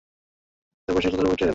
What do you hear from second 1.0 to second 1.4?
সে গোসল করে